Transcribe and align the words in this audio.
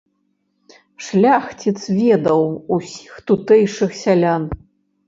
Шляхціц 1.09 1.75
ведаў 2.01 2.41
усіх 2.79 3.13
тутэйшых 3.29 3.89
сялян. 4.05 4.43